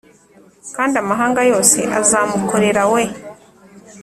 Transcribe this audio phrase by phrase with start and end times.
[0.75, 3.03] Kandi amahanga yose azamukorera we